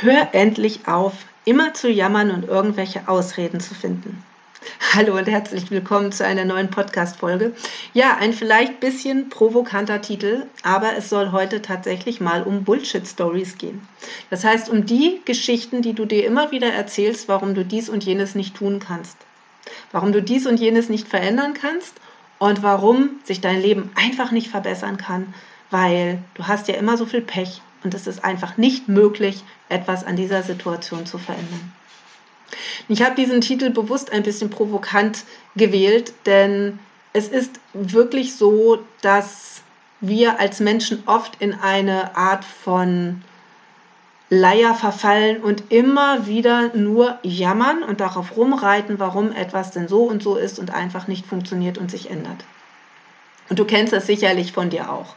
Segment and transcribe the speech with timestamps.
[0.00, 1.12] Hör endlich auf,
[1.44, 4.22] immer zu jammern und irgendwelche Ausreden zu finden.
[4.94, 7.52] Hallo und herzlich willkommen zu einer neuen Podcast-Folge.
[7.94, 13.88] Ja, ein vielleicht bisschen provokanter Titel, aber es soll heute tatsächlich mal um Bullshit-Stories gehen.
[14.30, 18.04] Das heißt, um die Geschichten, die du dir immer wieder erzählst, warum du dies und
[18.04, 19.16] jenes nicht tun kannst.
[19.90, 21.94] Warum du dies und jenes nicht verändern kannst
[22.38, 25.34] und warum sich dein Leben einfach nicht verbessern kann,
[25.72, 30.04] weil du hast ja immer so viel Pech und es ist einfach nicht möglich, etwas
[30.04, 31.72] an dieser Situation zu verändern.
[32.88, 35.24] Ich habe diesen Titel bewusst ein bisschen provokant
[35.56, 36.78] gewählt, denn
[37.12, 39.62] es ist wirklich so, dass
[40.00, 43.22] wir als Menschen oft in eine Art von
[44.30, 50.22] Leier verfallen und immer wieder nur jammern und darauf rumreiten, warum etwas denn so und
[50.22, 52.44] so ist und einfach nicht funktioniert und sich ändert.
[53.48, 55.14] Und du kennst das sicherlich von dir auch.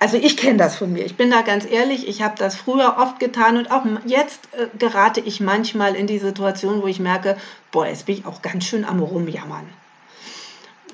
[0.00, 1.04] Also ich kenne das von mir.
[1.04, 4.66] Ich bin da ganz ehrlich, ich habe das früher oft getan und auch jetzt äh,
[4.78, 7.36] gerate ich manchmal in die Situation, wo ich merke,
[7.70, 9.66] boah, jetzt bin ich auch ganz schön am Rumjammern.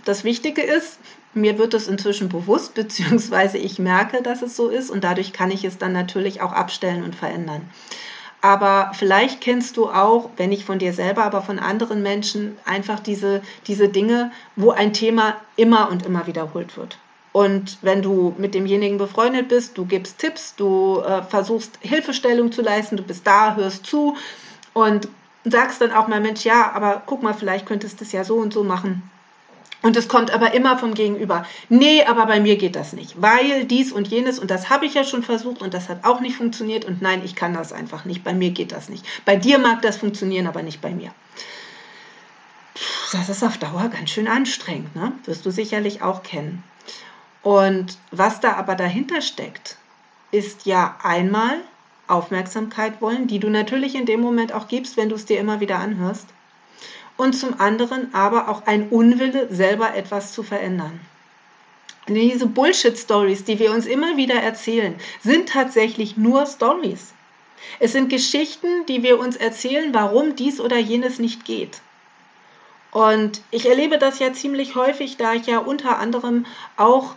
[0.04, 0.98] Das Wichtige ist,
[1.34, 5.50] mir wird es inzwischen bewusst, beziehungsweise ich merke, dass es so ist und dadurch kann
[5.50, 7.68] ich es dann natürlich auch abstellen und verändern.
[8.42, 13.00] Aber vielleicht kennst du auch, wenn nicht von dir selber, aber von anderen Menschen, einfach
[13.00, 16.96] diese, diese Dinge, wo ein Thema immer und immer wiederholt wird.
[17.32, 22.62] Und wenn du mit demjenigen befreundet bist, du gibst Tipps, du äh, versuchst Hilfestellung zu
[22.62, 24.16] leisten, du bist da, hörst zu
[24.72, 25.08] und
[25.44, 28.36] sagst dann auch mal, Mensch, ja, aber guck mal, vielleicht könntest du es ja so
[28.36, 29.08] und so machen.
[29.82, 31.46] Und es kommt aber immer vom Gegenüber.
[31.70, 34.94] Nee, aber bei mir geht das nicht, weil dies und jenes und das habe ich
[34.94, 38.04] ja schon versucht und das hat auch nicht funktioniert und nein, ich kann das einfach
[38.04, 38.22] nicht.
[38.22, 39.06] Bei mir geht das nicht.
[39.24, 41.12] Bei dir mag das funktionieren, aber nicht bei mir.
[43.12, 45.12] Das ist auf Dauer ganz schön anstrengend, ne?
[45.24, 46.62] Wirst du sicherlich auch kennen.
[47.42, 49.76] Und was da aber dahinter steckt,
[50.30, 51.60] ist ja einmal
[52.06, 55.60] Aufmerksamkeit wollen, die du natürlich in dem Moment auch gibst, wenn du es dir immer
[55.60, 56.26] wieder anhörst.
[57.16, 61.00] Und zum anderen aber auch ein Unwille, selber etwas zu verändern.
[62.08, 67.12] Diese Bullshit-Stories, die wir uns immer wieder erzählen, sind tatsächlich nur Stories.
[67.78, 71.80] Es sind Geschichten, die wir uns erzählen, warum dies oder jenes nicht geht.
[72.90, 76.46] Und ich erlebe das ja ziemlich häufig, da ich ja unter anderem
[76.76, 77.14] auch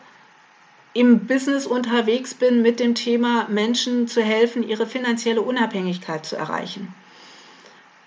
[0.93, 6.93] im Business unterwegs bin mit dem Thema Menschen zu helfen, ihre finanzielle Unabhängigkeit zu erreichen.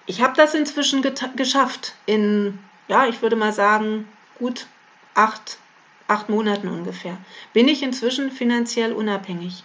[0.06, 1.02] Ich habe das inzwischen
[1.34, 4.06] geschafft in, ja, ich würde mal sagen,
[4.38, 4.66] gut
[5.14, 5.58] acht,
[6.06, 7.18] acht Monaten ungefähr.
[7.52, 9.64] Bin ich inzwischen finanziell unabhängig,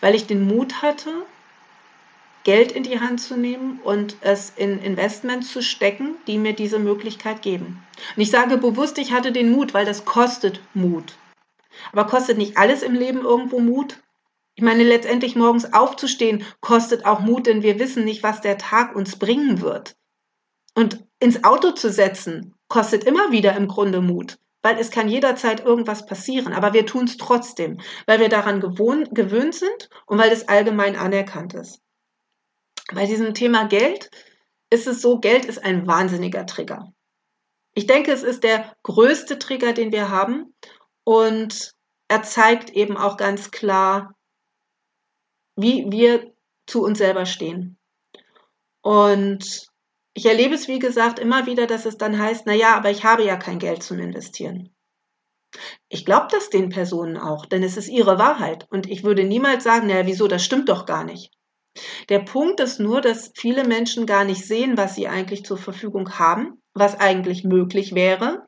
[0.00, 1.10] weil ich den Mut hatte,
[2.44, 6.78] Geld in die Hand zu nehmen und es in Investments zu stecken, die mir diese
[6.78, 7.84] Möglichkeit geben.
[8.16, 11.14] Und ich sage bewusst, ich hatte den Mut, weil das kostet Mut.
[11.90, 14.02] Aber kostet nicht alles im Leben irgendwo Mut?
[14.54, 18.94] Ich meine, letztendlich morgens aufzustehen kostet auch Mut, denn wir wissen nicht, was der Tag
[18.94, 19.96] uns bringen wird.
[20.74, 25.64] Und ins Auto zu setzen kostet immer wieder im Grunde Mut, weil es kann jederzeit
[25.64, 26.52] irgendwas passieren.
[26.52, 30.96] Aber wir tun es trotzdem, weil wir daran gewohnt, gewöhnt sind und weil es allgemein
[30.96, 31.80] anerkannt ist.
[32.94, 34.10] Bei diesem Thema Geld
[34.70, 36.92] ist es so, Geld ist ein wahnsinniger Trigger.
[37.74, 40.54] Ich denke, es ist der größte Trigger, den wir haben.
[41.04, 41.72] Und
[42.08, 44.14] er zeigt eben auch ganz klar,
[45.56, 46.32] wie wir
[46.66, 47.78] zu uns selber stehen.
[48.82, 49.66] Und
[50.14, 53.04] ich erlebe es, wie gesagt, immer wieder, dass es dann heißt, na ja, aber ich
[53.04, 54.74] habe ja kein Geld zum Investieren.
[55.88, 58.66] Ich glaube das den Personen auch, denn es ist ihre Wahrheit.
[58.70, 61.32] Und ich würde niemals sagen, naja, wieso, das stimmt doch gar nicht.
[62.08, 66.18] Der Punkt ist nur, dass viele Menschen gar nicht sehen, was sie eigentlich zur Verfügung
[66.18, 68.46] haben, was eigentlich möglich wäre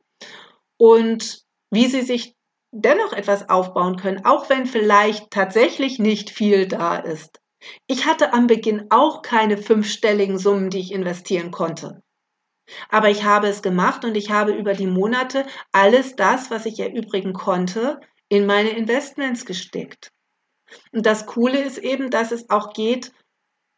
[0.76, 2.34] und wie sie sich
[2.74, 7.40] dennoch etwas aufbauen können, auch wenn vielleicht tatsächlich nicht viel da ist.
[7.86, 12.02] Ich hatte am Beginn auch keine fünfstelligen Summen, die ich investieren konnte.
[12.88, 16.80] Aber ich habe es gemacht und ich habe über die Monate alles das, was ich
[16.80, 20.10] erübrigen konnte, in meine Investments gesteckt.
[20.92, 23.12] Und das Coole ist eben, dass es auch geht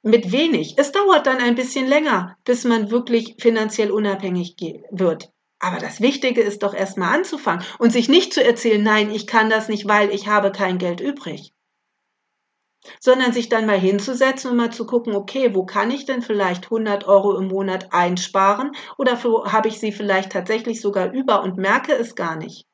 [0.02, 0.75] mit wenig.
[0.78, 4.56] Es dauert dann ein bisschen länger, bis man wirklich finanziell unabhängig
[4.90, 5.31] wird.
[5.66, 9.50] Aber das Wichtige ist doch erstmal anzufangen und sich nicht zu erzählen, nein, ich kann
[9.50, 11.52] das nicht, weil ich habe kein Geld übrig.
[13.00, 16.66] Sondern sich dann mal hinzusetzen und mal zu gucken, okay, wo kann ich denn vielleicht
[16.66, 19.20] 100 Euro im Monat einsparen oder
[19.52, 22.64] habe ich sie vielleicht tatsächlich sogar über und merke es gar nicht?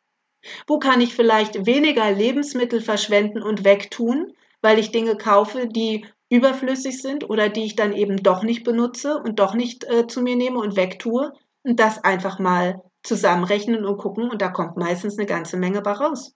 [0.67, 7.01] Wo kann ich vielleicht weniger Lebensmittel verschwenden und wegtun, weil ich Dinge kaufe, die überflüssig
[7.01, 10.37] sind oder die ich dann eben doch nicht benutze und doch nicht äh, zu mir
[10.37, 11.33] nehme und wegtue
[11.65, 15.93] und das einfach mal zusammenrechnen und gucken und da kommt meistens eine ganze Menge bei
[15.93, 16.35] raus.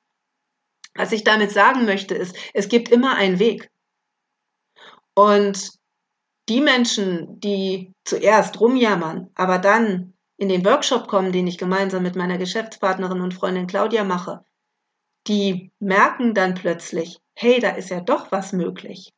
[0.94, 3.70] Was ich damit sagen möchte ist, es gibt immer einen Weg.
[5.14, 5.70] Und
[6.48, 12.16] die Menschen, die zuerst rumjammern, aber dann in den Workshop kommen, den ich gemeinsam mit
[12.16, 14.44] meiner Geschäftspartnerin und Freundin Claudia mache,
[15.26, 19.12] die merken dann plötzlich, hey, da ist ja doch was möglich.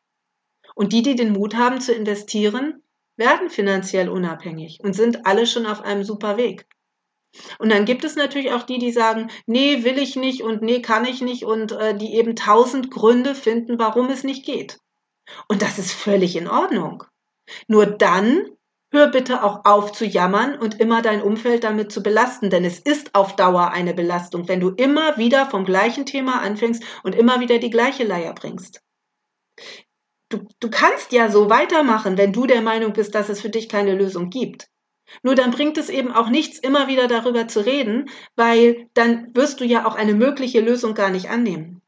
[0.75, 2.83] Und die, die den Mut haben zu investieren,
[3.19, 6.67] werden finanziell unabhängig und sind alle schon auf einem super Weg.
[7.59, 10.81] Und dann gibt es natürlich auch die, die sagen, nee, will ich nicht und nee,
[10.81, 14.79] kann ich nicht und äh, die eben tausend Gründe finden, warum es nicht geht.
[15.47, 17.05] Und das ist völlig in Ordnung.
[17.67, 18.47] Nur dann
[18.91, 22.79] hör bitte auch auf zu jammern und immer dein Umfeld damit zu belasten, denn es
[22.79, 27.41] ist auf Dauer eine Belastung, wenn du immer wieder vom gleichen Thema anfängst und immer
[27.41, 28.81] wieder die gleiche Leier bringst.
[30.31, 33.69] Du, du kannst ja so weitermachen, wenn du der Meinung bist, dass es für dich
[33.69, 34.69] keine Lösung gibt.
[35.23, 39.61] Nur dann bringt es eben auch nichts, immer wieder darüber zu reden, weil dann wirst
[39.61, 41.81] du ja auch eine mögliche Lösung gar nicht annehmen.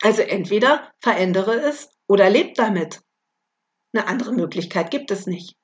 [0.00, 3.00] Also entweder verändere es oder leb damit.
[3.92, 5.56] Eine andere Möglichkeit gibt es nicht.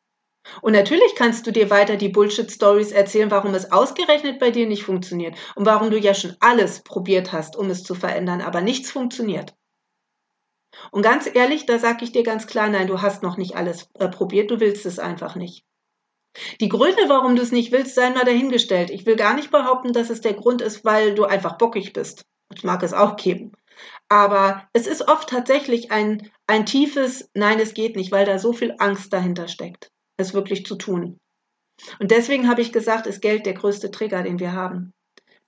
[0.62, 4.82] Und natürlich kannst du dir weiter die Bullshit-Stories erzählen, warum es ausgerechnet bei dir nicht
[4.82, 8.90] funktioniert und warum du ja schon alles probiert hast, um es zu verändern, aber nichts
[8.90, 9.54] funktioniert.
[10.90, 13.88] Und ganz ehrlich, da sage ich dir ganz klar, nein, du hast noch nicht alles
[13.98, 15.64] äh, probiert, du willst es einfach nicht.
[16.60, 18.90] Die Gründe, warum du es nicht willst, seien mal dahingestellt.
[18.90, 22.24] Ich will gar nicht behaupten, dass es der Grund ist, weil du einfach bockig bist.
[22.54, 23.52] Ich mag es auch geben.
[24.08, 28.52] Aber es ist oft tatsächlich ein, ein tiefes Nein, es geht nicht, weil da so
[28.52, 31.18] viel Angst dahinter steckt, es wirklich zu tun.
[31.98, 34.92] Und deswegen habe ich gesagt, ist Geld der größte Trigger, den wir haben.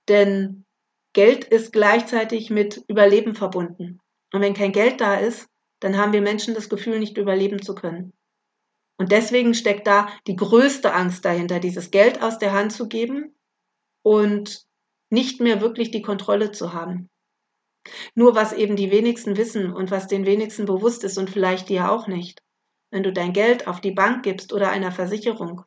[0.07, 0.65] Denn
[1.13, 3.99] Geld ist gleichzeitig mit Überleben verbunden.
[4.33, 5.47] Und wenn kein Geld da ist,
[5.79, 8.13] dann haben wir Menschen das Gefühl, nicht überleben zu können.
[8.97, 13.35] Und deswegen steckt da die größte Angst dahinter, dieses Geld aus der Hand zu geben
[14.03, 14.65] und
[15.09, 17.09] nicht mehr wirklich die Kontrolle zu haben.
[18.15, 21.91] Nur was eben die wenigsten wissen und was den wenigsten bewusst ist und vielleicht dir
[21.91, 22.41] auch nicht.
[22.91, 25.63] Wenn du dein Geld auf die Bank gibst oder einer Versicherung,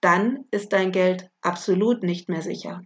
[0.00, 2.82] dann ist dein Geld absolut nicht mehr sicher.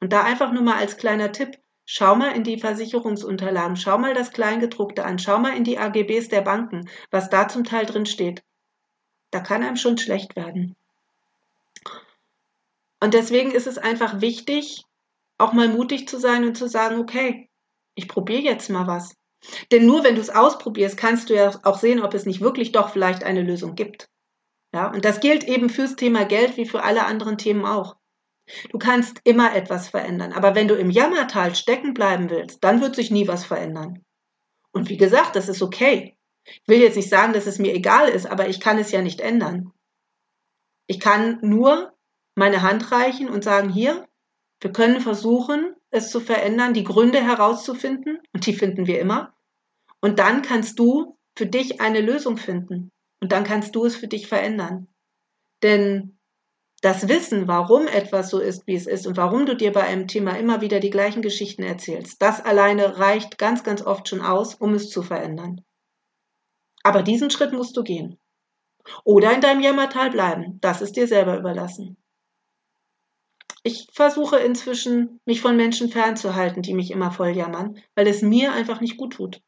[0.00, 1.58] Und da einfach nur mal als kleiner Tipp,
[1.90, 6.28] schau mal in die Versicherungsunterlagen, schau mal das Kleingedruckte an, schau mal in die AGBs
[6.28, 8.42] der Banken, was da zum Teil drin steht
[9.30, 10.76] da kann einem schon schlecht werden.
[13.00, 14.84] Und deswegen ist es einfach wichtig,
[15.38, 17.48] auch mal mutig zu sein und zu sagen, okay,
[17.94, 19.14] ich probiere jetzt mal was.
[19.70, 22.72] Denn nur wenn du es ausprobierst, kannst du ja auch sehen, ob es nicht wirklich
[22.72, 24.08] doch vielleicht eine Lösung gibt.
[24.74, 27.96] Ja, und das gilt eben fürs Thema Geld wie für alle anderen Themen auch.
[28.70, 32.94] Du kannst immer etwas verändern, aber wenn du im Jammertal stecken bleiben willst, dann wird
[32.94, 34.04] sich nie was verändern.
[34.72, 36.16] Und wie gesagt, das ist okay.
[36.44, 39.02] Ich will jetzt nicht sagen, dass es mir egal ist, aber ich kann es ja
[39.02, 39.72] nicht ändern.
[40.86, 41.92] Ich kann nur
[42.34, 44.08] meine Hand reichen und sagen, hier,
[44.60, 49.34] wir können versuchen, es zu verändern, die Gründe herauszufinden, und die finden wir immer.
[50.00, 52.90] Und dann kannst du für dich eine Lösung finden.
[53.20, 54.88] Und dann kannst du es für dich verändern.
[55.62, 56.17] Denn
[56.80, 60.06] das Wissen, warum etwas so ist, wie es ist und warum du dir bei einem
[60.06, 64.54] Thema immer wieder die gleichen Geschichten erzählst, das alleine reicht ganz, ganz oft schon aus,
[64.54, 65.64] um es zu verändern.
[66.84, 68.18] Aber diesen Schritt musst du gehen.
[69.04, 70.58] Oder in deinem Jammertal bleiben.
[70.60, 71.96] Das ist dir selber überlassen.
[73.64, 78.52] Ich versuche inzwischen, mich von Menschen fernzuhalten, die mich immer voll jammern, weil es mir
[78.52, 79.42] einfach nicht gut tut.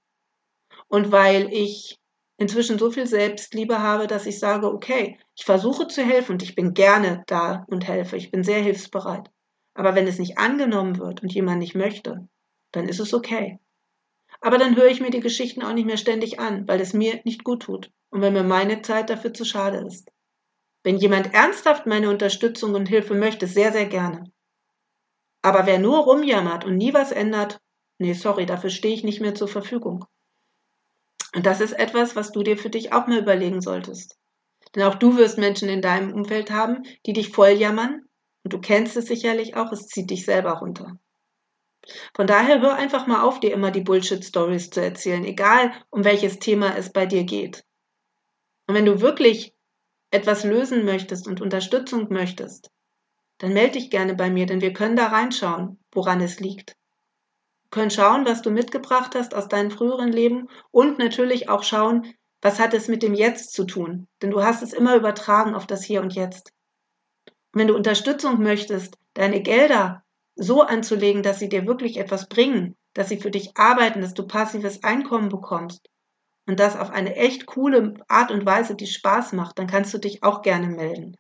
[0.88, 1.99] Und weil ich
[2.40, 6.54] inzwischen so viel Selbstliebe habe, dass ich sage, okay, ich versuche zu helfen und ich
[6.54, 8.16] bin gerne da und helfe.
[8.16, 9.30] Ich bin sehr hilfsbereit.
[9.74, 12.26] Aber wenn es nicht angenommen wird und jemand nicht möchte,
[12.72, 13.58] dann ist es okay.
[14.40, 17.20] Aber dann höre ich mir die Geschichten auch nicht mehr ständig an, weil es mir
[17.24, 20.10] nicht gut tut und wenn mir meine Zeit dafür zu schade ist.
[20.82, 24.32] Wenn jemand ernsthaft meine Unterstützung und Hilfe möchte, sehr, sehr gerne.
[25.42, 27.60] Aber wer nur rumjammert und nie was ändert,
[27.98, 30.06] nee, sorry, dafür stehe ich nicht mehr zur Verfügung.
[31.34, 34.18] Und das ist etwas, was du dir für dich auch mal überlegen solltest.
[34.74, 38.02] Denn auch du wirst Menschen in deinem Umfeld haben, die dich voll jammern.
[38.42, 40.98] Und du kennst es sicherlich auch, es zieht dich selber runter.
[42.14, 46.38] Von daher hör einfach mal auf, dir immer die Bullshit-Stories zu erzählen, egal um welches
[46.38, 47.64] Thema es bei dir geht.
[48.66, 49.54] Und wenn du wirklich
[50.10, 52.70] etwas lösen möchtest und Unterstützung möchtest,
[53.38, 56.76] dann melde dich gerne bei mir, denn wir können da reinschauen, woran es liegt.
[57.70, 62.58] Können schauen, was du mitgebracht hast aus deinem früheren Leben und natürlich auch schauen, was
[62.58, 65.84] hat es mit dem Jetzt zu tun, denn du hast es immer übertragen auf das
[65.84, 66.52] Hier und Jetzt.
[67.52, 70.02] Und wenn du Unterstützung möchtest, deine Gelder
[70.36, 74.26] so anzulegen, dass sie dir wirklich etwas bringen, dass sie für dich arbeiten, dass du
[74.26, 75.88] passives Einkommen bekommst
[76.46, 79.98] und das auf eine echt coole Art und Weise, die Spaß macht, dann kannst du
[79.98, 81.16] dich auch gerne melden.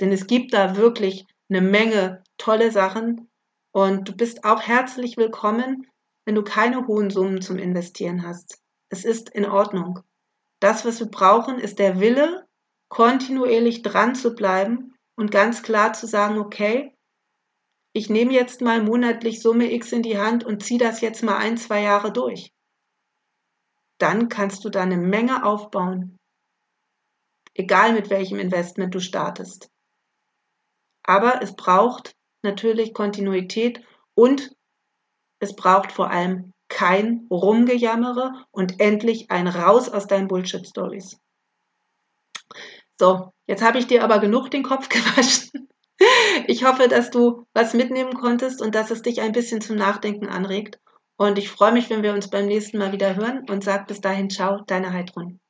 [0.00, 3.30] Denn es gibt da wirklich eine Menge tolle Sachen
[3.74, 5.90] und du bist auch herzlich willkommen,
[6.24, 8.62] wenn du keine hohen Summen zum Investieren hast.
[8.88, 9.98] Es ist in Ordnung.
[10.60, 12.46] Das, was wir brauchen, ist der Wille,
[12.88, 16.96] kontinuierlich dran zu bleiben und ganz klar zu sagen, okay,
[17.92, 21.38] ich nehme jetzt mal monatlich Summe X in die Hand und ziehe das jetzt mal
[21.38, 22.52] ein, zwei Jahre durch.
[23.98, 26.16] Dann kannst du da eine Menge aufbauen.
[27.54, 29.68] Egal mit welchem Investment du startest.
[31.02, 32.14] Aber es braucht
[32.44, 33.80] natürlich Kontinuität
[34.14, 34.54] und
[35.40, 41.18] es braucht vor allem kein Rumgejammere und endlich ein Raus aus deinen Bullshit-Stories.
[42.98, 45.68] So, jetzt habe ich dir aber genug den Kopf gewaschen.
[46.46, 50.28] Ich hoffe, dass du was mitnehmen konntest und dass es dich ein bisschen zum Nachdenken
[50.28, 50.78] anregt.
[51.16, 54.00] Und ich freue mich, wenn wir uns beim nächsten Mal wieder hören und sag bis
[54.00, 55.40] dahin, ciao, deine Heidrun.